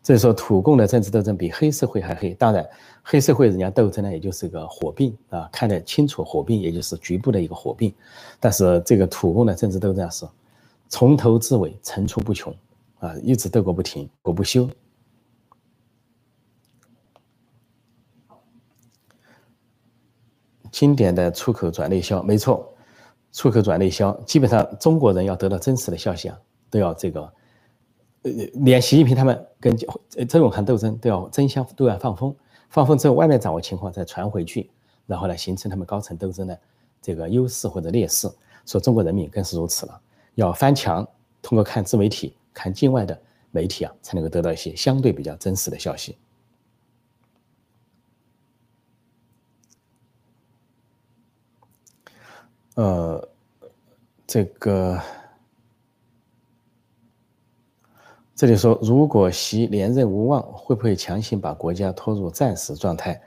[0.02, 2.34] 所以说土共的政治斗争比黑社会还黑。
[2.34, 2.68] 当然，
[3.04, 7.94] 黑社会人家斗争呢，也就是个火并啊，看得清楚，火并也就是局部的一个火并。
[8.40, 10.26] 但是这个土共的政治斗争是
[10.88, 12.52] 从头至尾层出不穷
[12.98, 14.68] 啊，一直斗个不停，斗不休。
[20.72, 22.74] 经典的出口转内销，没错，
[23.33, 26.38] 出口转内销，基本上中国人要得到真实的消息啊，
[26.69, 27.21] 都要这个，
[28.23, 29.77] 呃，连习近平他们跟
[30.29, 32.35] 周永康斗争都要争相都要放风，
[32.69, 34.71] 放风之后外面掌握情况再传回去，
[35.07, 36.59] 然后呢形成他们高层斗争的
[37.01, 38.29] 这个优势或者劣势。
[38.66, 40.01] 说中国人民更是如此了，
[40.35, 41.07] 要翻墙，
[41.40, 43.19] 通过看自媒体、看境外的
[43.51, 46.16] 媒体啊，才能够得到一些相对比较真实的消息。
[52.81, 53.29] 呃，
[54.27, 54.99] 这个
[58.35, 63.21] 这里说，如果习连任无望，会不会强行把国家拖入战时状态？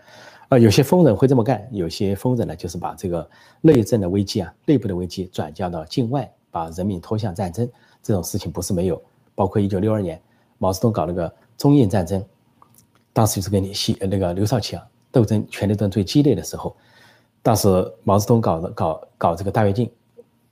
[0.49, 3.29] 啊，有些疯人会这么干，有些疯人呢，就是把这个
[3.61, 7.69] 内政的危机啊、内部的危机转嫁到境外，把人民拖向战争。
[8.01, 8.99] 这种事情不是没有，
[9.35, 10.19] 包括一九六二年
[10.57, 12.25] 毛泽东搞那个中印战争，
[13.13, 16.75] 当时就是跟习那个刘少奇啊斗争，权力斗争最激烈的时候。
[17.43, 17.67] 当时
[18.03, 19.91] 毛泽东搞的搞搞这个大跃进，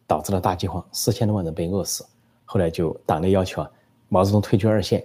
[0.05, 2.05] 导致了大饥荒，四千多万人被饿死。
[2.43, 3.71] 后来就党内要求啊，
[4.09, 5.01] 毛泽东退居二线，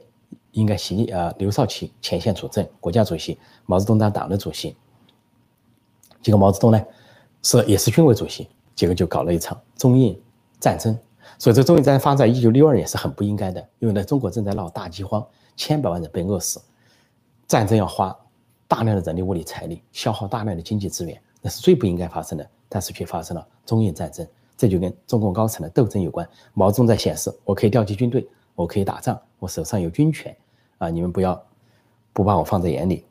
[0.50, 4.76] 应该习啊刘少奇前线主政，国家主席，毛泽东当党的主席。
[6.20, 6.84] 结果毛泽东呢
[7.44, 10.20] 是也是军委主席，结果就搞了一场中印
[10.58, 10.98] 战争。
[11.38, 16.60] 所以这中印战争发在一九六二年是很不应该的，因为呢中国正在闹大饥荒，千百万人被饿死，
[17.46, 18.16] 战争要花
[18.66, 21.22] 大量的人力物力财力，消耗大量的经济资源。
[21.46, 26.28] 那是最不应该发生的，但是却发生了中印战争，这就跟中共高层的斗争有关。
[26.54, 30.36] 毛泽东在显示，我可以调集军队，我可以打仗，我手上有军权，
[30.78, 31.40] 啊，你们不要
[32.12, 33.06] 不把我放在眼里。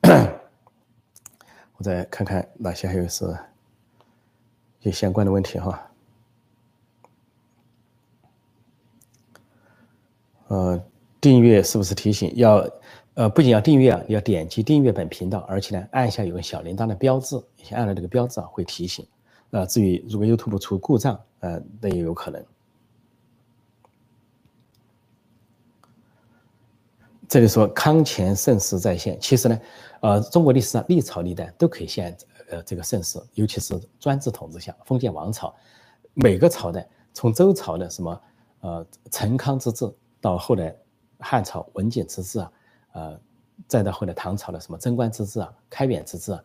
[1.76, 3.38] 我再看看哪些还有是
[4.80, 5.88] 有相关的问题哈。
[10.48, 10.84] 呃，
[11.20, 12.68] 订阅是不是提醒要？
[13.14, 19.06] 呃，不仅要订阅啊，要点击订阅本频道，而且呢，按下有个小铃铛的标志，先按了这个标志啊，会提醒。
[19.50, 22.42] 呃，至于如果 YouTube 出故障，呃，那也有可能。
[27.28, 29.60] 这里说康乾盛世再现，其实呢，
[30.00, 32.16] 呃，中国历史上历朝历代都可以现
[32.48, 35.54] 呃这个盛世，尤其是专制统治下，封建王朝，
[36.14, 38.20] 每个朝代从周朝的什么
[38.60, 40.74] 呃成康之治，到后来
[41.18, 42.50] 汉朝文景之治啊。
[42.92, 43.18] 呃，
[43.68, 46.44] 再到后来唐朝的什么贞观之治啊、开元之治啊，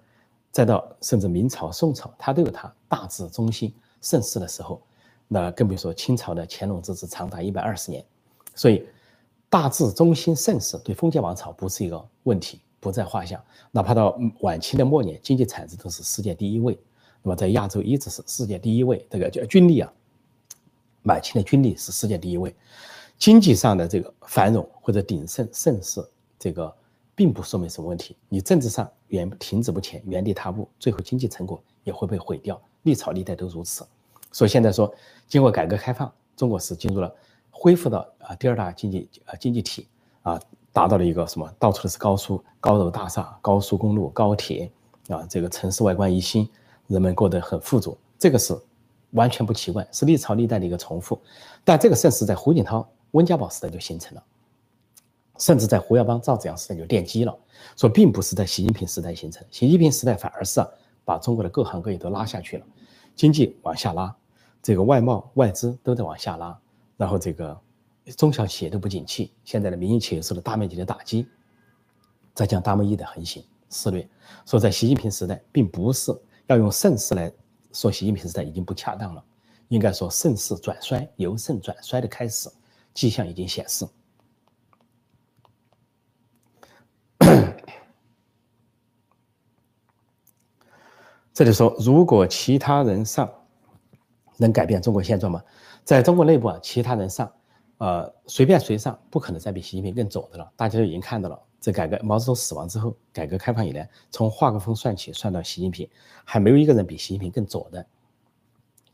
[0.51, 4.81] 再到甚至明朝、宋朝，它都有它大治中兴盛世的时候。
[5.27, 8.01] 那更别说清朝的乾隆之治长达一百二十年，
[8.55, 8.87] 所以
[9.49, 13.43] 大治中兴盛世对封建王朝不是一个问题，不在话下。
[13.71, 16.79] 哪怕到晚清的末年，经济产值都是世界第一位。
[17.21, 19.91] 那么在亚洲一直是世界第一位，这个叫军力啊，
[21.03, 22.55] 满清的军力是世界第一位。
[23.17, 26.01] 经济上的这个繁荣或者鼎盛盛世。
[26.39, 26.73] 这个
[27.15, 28.15] 并不说明什么问题。
[28.29, 32.61] 你政治上原停止不前，原地踏步，最后经济成果也会被毁掉。
[32.83, 33.85] 历朝历代都如此。
[34.31, 34.93] 所以现在说，
[35.27, 37.13] 经过改革开放，中国是进入了
[37.49, 39.87] 恢复到啊第二大经济啊经济体
[40.21, 40.39] 啊，
[40.71, 41.51] 达到了一个什么？
[41.57, 44.71] 到处都是高速高楼大厦、高速公路、高铁
[45.07, 46.47] 啊，这个城市外观一新，
[46.87, 47.97] 人们过得很富足。
[48.19, 48.55] 这个是
[49.11, 51.19] 完全不奇怪，是历朝历代的一个重复。
[51.63, 54.23] 但这个盛世在胡锦涛、温家宝时代就形成了。
[55.37, 57.37] 甚至在胡耀邦、赵紫阳时代就奠基了，
[57.75, 60.61] 说并不是在习近平时代形成，习近平时代反而是
[61.05, 62.65] 把中国的各行各业都拉下去了，
[63.15, 64.15] 经济往下拉，
[64.61, 66.59] 这个外贸外资都在往下拉，
[66.97, 67.57] 然后这个
[68.17, 71.27] 中小企业都不景气，现在的民营企业受到大面积的打击，
[72.33, 74.07] 再将大贸易的横行肆虐，
[74.45, 76.11] 说在习近平时代并不是
[76.47, 77.31] 要用盛世来
[77.73, 79.23] 说习近平时代已经不恰当了，
[79.67, 82.49] 应该说盛世转衰，由盛转衰的开始
[82.93, 83.85] 迹象已经显示。
[91.37, 93.31] 这里说，如果其他人上，
[94.37, 95.39] 能改变中国现状吗？
[95.83, 97.31] 在中国内部啊，其他人上，
[97.77, 100.51] 呃，随便谁上，不可能再比习近平更左的了。
[100.55, 105.87] 大家都已经看到了，这改革毛泽东死亡之后，改革开放以来，从华国锋算起，算到习近平，
[106.23, 107.85] 还没有一个人比习近平更左的，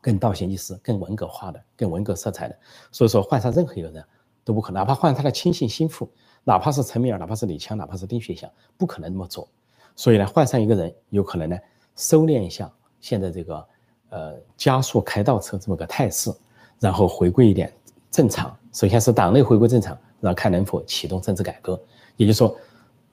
[0.02, 2.60] 更倒行逆施、更文革化的、更文革色彩的。
[2.91, 4.04] 所以说，换上任何一个人
[4.44, 6.12] 都不可能，哪怕换他的亲信心腹，
[6.44, 9.48] 哪怕是陈敏尔，哪怕是李强，哪怕是丁薛祥，不可能那么左。
[9.96, 11.58] 所以呢，换上一个人，有可能呢。
[11.96, 13.66] 收敛一下现在这个，
[14.10, 16.32] 呃，加速开倒车这么个态势，
[16.80, 17.72] 然后回归一点
[18.10, 21.80] 正常，首先是党内回归正常，然后看能否启动政治改革。
[22.16, 22.56] 也就是说，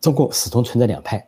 [0.01, 1.26] 中共始终存在两派：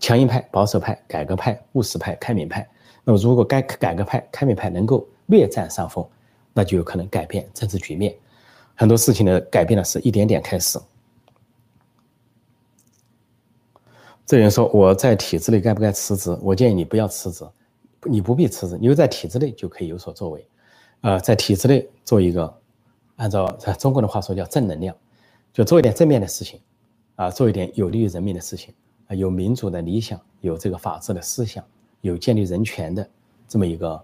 [0.00, 2.66] 强硬派、保守派、改革派、务实派、开明派。
[3.04, 6.06] 那么，如果该改革派、开明派能够略占上风，
[6.52, 8.14] 那就有可能改变政治局面。
[8.74, 10.78] 很多事情的改变呢，是一点点开始。
[14.26, 16.38] 这人说我在体制内该不该辞职？
[16.42, 17.44] 我建议你不要辞职，
[18.04, 20.46] 你不必辞职，留在体制内就可以有所作为。
[21.00, 22.52] 呃，在体制内做一个，
[23.16, 23.46] 按照
[23.78, 24.94] 中国的话说叫正能量，
[25.52, 26.60] 就做一点正面的事情，
[27.16, 28.72] 啊，做一点有利于人民的事情，
[29.08, 31.64] 啊，有民主的理想，有这个法治的思想。
[32.02, 33.06] 有建立人权的
[33.46, 34.02] 这么一个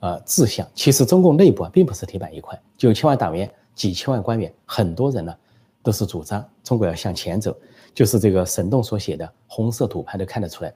[0.00, 5.34] 呃志向，其实中共内部啊并不是铁板一块，九千万党员、几千万官员，很多人呢
[5.82, 7.56] 都是主张中国要向前走，
[7.94, 10.72] 就是这个沈栋所写的《红色土盘》都看得出来，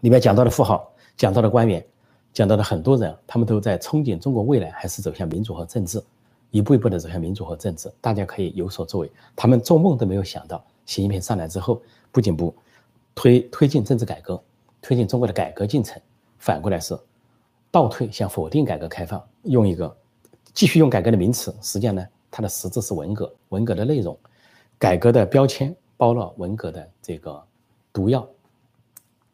[0.00, 1.84] 里面讲到的富豪、讲到的官员、
[2.32, 6.02] 讲到的很多人，他们都在憧憬中国未来还是走向民主和政治，
[6.50, 9.10] 一步一步的走向民主和政治，大家可以有所作为。
[9.36, 11.80] 他们做梦都没有想到，习近平上来之后，
[12.10, 12.54] 不仅不
[13.14, 14.42] 推推进政治改革。
[14.84, 16.02] 推进中国的改革进程，
[16.38, 16.98] 反过来是
[17.70, 19.96] 倒退，向否定改革开放，用一个
[20.52, 24.18] 继续用改革的名词，实际上呢，它的实质是文革，文革的内容，
[24.80, 25.72] 改革的标签
[26.02, 27.40] 包了文革的这个
[27.92, 28.28] 毒药。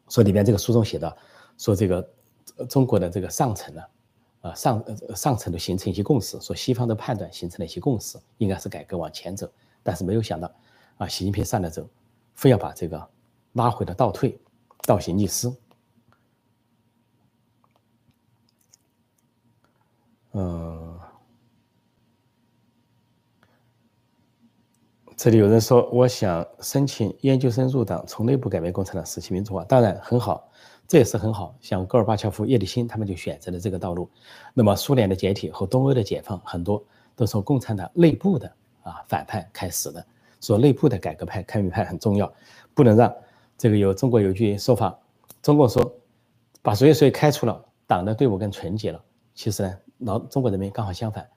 [0.07, 1.17] 说里面这个书中写的，
[1.57, 2.07] 说这个
[2.69, 3.81] 中国的这个上层呢，
[4.41, 9.49] 呃上上层都形成一些共识，说西方的判断形成了一些共识，应该是改革往前走，
[9.81, 10.51] 但是没有想到，
[10.99, 11.87] 啊，习近平上来之后，
[12.35, 13.09] 非要把这个
[13.53, 14.39] 拉回了倒退。
[14.85, 15.51] 倒行逆施。
[25.21, 29.65] 这里有人说，我想申请研究生入党，从内部改变共产党，实现民主化。
[29.65, 30.49] 当然很好，
[30.87, 31.53] 这也是很好。
[31.59, 34.09] 像戈尔巴乔夫、叶利钦他们就选择了这个道路。
[34.53, 36.81] 那么苏联的解体和东欧的解放，很多
[37.17, 38.49] 都是从共产党内部的
[38.81, 40.01] 啊反叛开始的。
[40.39, 42.33] 说内部的改革派、开明派很重要，
[42.73, 43.13] 不能让。
[43.57, 44.97] 这个有中国有句说法，
[45.41, 45.93] 中国说
[46.61, 49.03] 把谁谁开除了，党的队伍更纯洁了。
[49.35, 51.29] 其实呢，老中国人民刚好相反，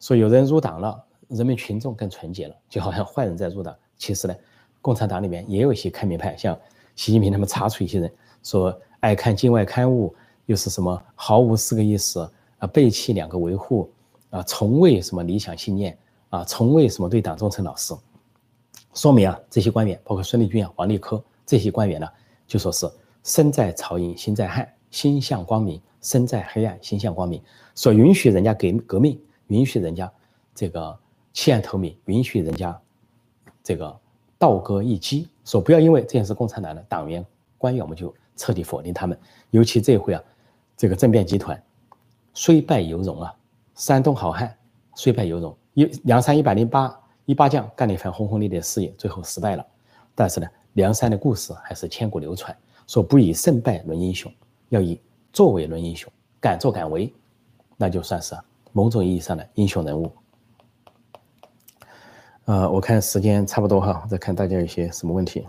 [0.00, 3.74] 说有人入党了，人民群众更纯洁了，就好像坏人在入党。
[3.96, 4.34] 其实呢，
[4.80, 6.58] 共产党里面也有一些开明派，像
[6.96, 8.12] 习近平他们查出一些人
[8.42, 10.14] 说爱看境外刊物，
[10.46, 13.90] 又是什么毫无四个意思啊，背弃两个维护
[14.30, 15.96] 啊，从未什么理想信念
[16.30, 17.94] 啊，从未什么对党忠诚老实，
[18.94, 21.22] 说明啊，这些官员包括孙立军啊、王立科。
[21.46, 22.06] 这些官员呢，
[22.46, 22.86] 就说是
[23.24, 27.42] 身在曹营心在汉，心向光明；身在黑暗，心向光明。
[27.74, 30.12] 说允许人家革革命，允许人家
[30.54, 30.98] 这个
[31.38, 32.76] 弃暗投明，允许人家
[33.62, 33.96] 这个
[34.40, 35.28] 倒戈一击。
[35.44, 37.24] 说不要因为这件事共产党的党员
[37.56, 39.16] 官员，我们就彻底否定他们。
[39.50, 40.20] 尤其这回啊，
[40.76, 41.62] 这个政变集团
[42.34, 43.32] 虽败犹荣啊，
[43.76, 44.52] 山东好汉
[44.96, 45.56] 虽败犹荣。
[45.74, 49.64] 一梁山一百零八一八将干了一番轰轰烈烈的事业，最后失败了，
[50.16, 50.46] 但是呢。
[50.74, 54.32] 梁山的故事还是千古流传，说不以胜败论英雄，
[54.68, 55.00] 要以
[55.32, 57.12] 作为论英雄，敢作敢为，
[57.76, 58.36] 那就算是
[58.72, 60.12] 某种意义上的英雄人物。
[62.48, 65.46] 呃，我看时间差不多哈，再看大家有些什么问题。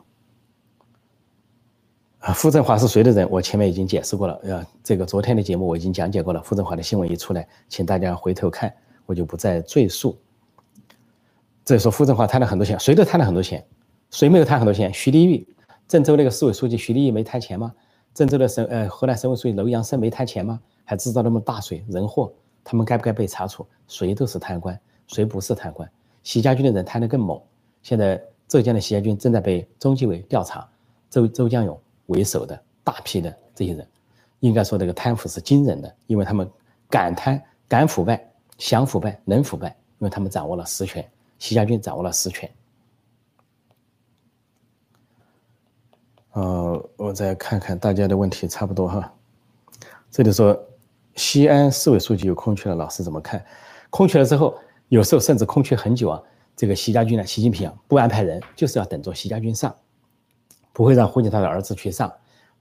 [2.19, 3.25] 啊，傅政华是谁的人？
[3.31, 6.43] 我前面已经解释过了，呃，这个昨天的节目我已经讲解过了。
[6.43, 8.73] 傅政华的新闻一出来，请大家回头看，
[9.05, 10.19] 我就不再赘述。
[11.63, 13.65] 这说傅政华贪了很多钱，谁都贪了很多钱。
[14.11, 14.93] 谁没有贪很多钱？
[14.93, 15.47] 徐立玉，
[15.87, 17.73] 郑州那个市委书记徐立玉没贪钱吗？
[18.13, 20.59] 郑州的省呃河南省委书记楼阳生没贪钱吗？
[20.83, 23.65] 还制造那么大水人祸，他们该不该被查处？
[23.87, 24.77] 谁都是贪官，
[25.07, 25.89] 谁不是贪官？
[26.23, 27.41] 习家军的人贪得更猛。
[27.81, 30.67] 现在浙江的习家军正在被中纪委调查，
[31.09, 33.87] 周周江勇为首的大批的这些人，
[34.39, 36.49] 应该说这个贪腐是惊人的，因为他们
[36.89, 41.07] 敢贪、敢腐败、想腐败、能腐败，因为他们掌握了实权，
[41.37, 42.49] 习家军掌握了实权。
[46.33, 49.13] 呃，我再看看大家的问题，差不多哈。
[50.11, 50.57] 这里说，
[51.15, 53.43] 西安市委书记有空缺了，老师怎么看？
[53.89, 54.57] 空缺了之后，
[54.89, 56.21] 有时候甚至空缺很久啊。
[56.55, 59.73] 这个习家军呢，习近平啊，不安排人，就是要等着习家军上，
[60.73, 62.11] 不会让胡锦涛的儿子去上。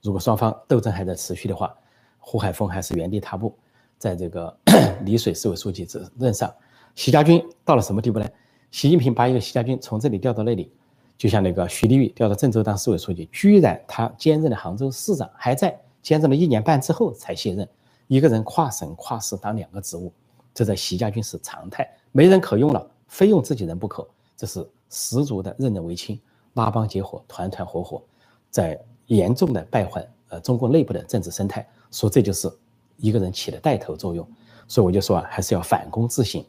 [0.03, 1.75] 如果双方斗争还在持续的话，
[2.19, 3.59] 胡海峰还是原地踏步，
[3.99, 4.57] 在这个
[5.05, 6.55] 丽水市委书记这任上。
[6.95, 8.29] 习家军到了什么地步呢？
[8.71, 10.73] 习近平把一个习家军从这里调到那里。
[11.17, 17.69] 就像那个徐立玉调到郑州当市委书记，居然他兼任了杭州市长，还在兼任了一年半之后才卸任。
[18.07, 20.13] 一个人跨省跨市当两个职务，
[20.55, 24.07] 这在习家军是常态，没人可用了，非用自己人不可，
[24.37, 26.21] 这是十足的任人唯亲，
[26.55, 28.03] 拉帮结伙，团团伙伙，
[28.51, 32.51] 在严重的败坏呃中共内部的政治生态，说这就是
[32.97, 34.27] 一个人起的带头作用，
[34.67, 36.45] 所以我就说啊，还是要反躬自省，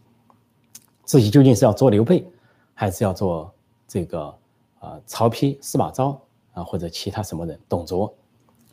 [1.03, 2.25] 自己究竟是要做刘备，
[2.73, 3.53] 还是要做
[3.87, 4.33] 这个
[4.79, 6.19] 啊曹丕、司马昭
[6.53, 8.13] 啊或者其他什么人，董卓，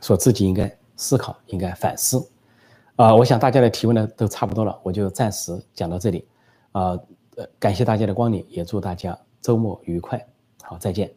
[0.01, 2.27] 说自己应该思考，应该反思。
[2.97, 6.27] 啊，我想大家的提问呢都差不多了，我就暂时讲到这里。
[6.77, 10.23] 呃，感谢大家的光临，也祝大家周末愉快。
[10.63, 11.11] 好，再见。